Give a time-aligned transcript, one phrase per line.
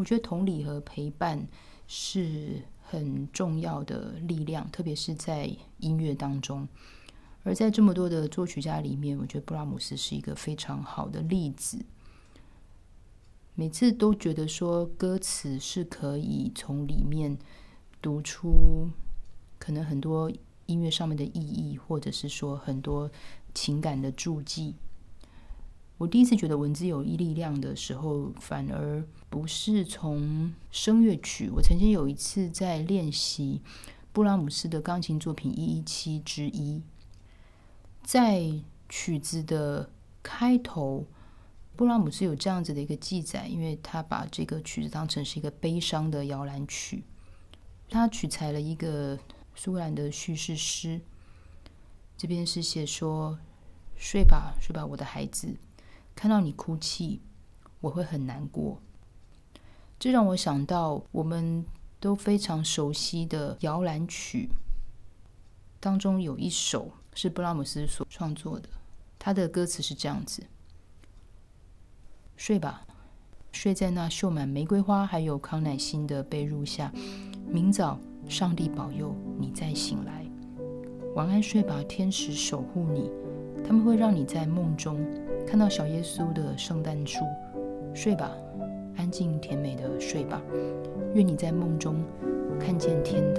[0.00, 1.46] 我觉得同理和陪伴
[1.86, 6.66] 是很重要的力量，特别是在音乐当中。
[7.42, 11.84] 而在这么多的作曲家里面，我觉得布拉姆斯是一个非常好的例子。
[13.54, 17.36] 每次都觉得说歌词是可以从里面
[18.00, 18.90] 读出
[19.58, 20.32] 可能很多
[20.64, 23.10] 音乐上面的意义，或者是说很多
[23.54, 24.76] 情感的注记。
[26.00, 31.50] 我第一次觉得文字有力量的时候，反而不是从声乐曲。
[31.50, 33.60] 我曾经有一次在练习
[34.10, 36.80] 布拉姆斯的钢琴作品一一七之一。
[38.02, 38.50] 在
[38.88, 39.90] 曲子的
[40.22, 41.04] 开头，
[41.76, 47.04] 布拉姆斯有这样子的一个记载，因为他把这个曲子当成是一个悲伤的摇篮曲，
[47.90, 49.18] 他取材了一个
[49.54, 50.98] 苏格兰的叙事诗。
[52.16, 53.38] 这边是写说
[53.94, 55.54] ：“睡吧，睡吧，我的孩子，
[56.20, 57.22] 看到你哭泣，
[57.80, 58.78] 我会很难过。”
[59.98, 61.64] 这让我想到我们
[61.98, 64.50] 都非常熟悉的摇篮曲
[65.80, 66.92] 当中有一首。
[67.14, 68.68] 是布拉姆斯所创作的，
[69.18, 70.44] 他的歌词是这样子：
[72.36, 72.86] 睡吧，
[73.50, 76.92] 睡在那绣满玫瑰花还有康乃馨的被褥下，
[77.48, 80.24] 明早上帝保佑你再醒来。
[81.14, 83.10] 晚安，睡吧，天使守护你，
[83.66, 85.04] 他们会让你在梦中
[85.50, 87.24] 看到小耶稣的圣诞树。
[87.92, 88.30] 睡吧，
[88.96, 90.40] 安静甜美的睡吧，
[91.12, 91.96] 愿你在梦中
[92.60, 93.29] 看见天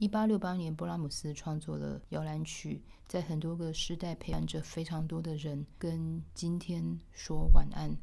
[0.00, 7.94] 一八六八年，布拉姆斯创作了摇篮曲，在很多个时代陪伴着非常多的人，跟今天说晚安。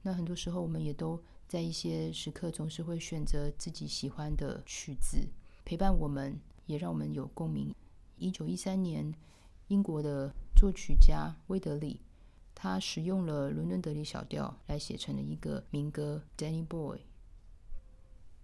[0.00, 5.28] 那很多时候，我们也都在一些时刻，总是会选择自己喜欢的曲子
[5.62, 7.74] 陪伴我们，也让我们有共鸣。
[8.16, 9.12] 一九一三年，
[9.66, 12.00] 英国的作曲家威德里，
[12.54, 16.96] 他使用了伦敦德里小调来写成了一个民歌《Danny Boy》。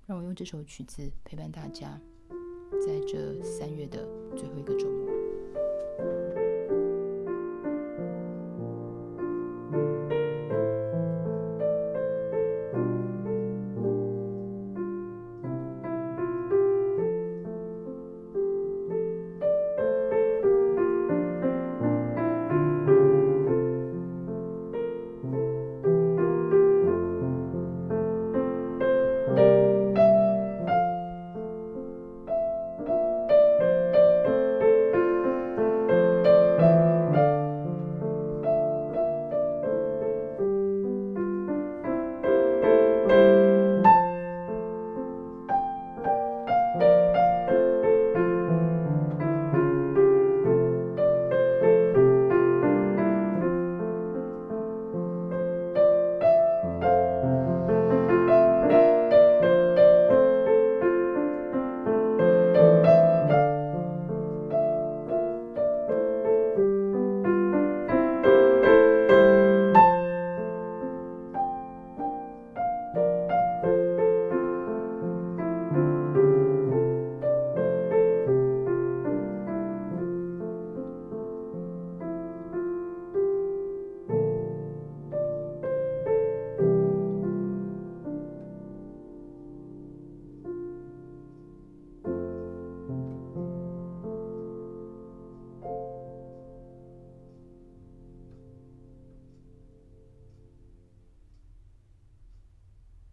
[0.04, 1.98] 让我用这首曲子陪伴大家。
[2.80, 5.23] 在这三月的最后一个周末。